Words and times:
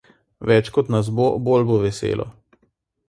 Več 0.51 0.71
kot 0.77 0.89
nas 0.95 1.11
bo, 1.19 1.27
bolj 1.49 1.67
bo 1.73 1.77
veselo. 1.87 2.27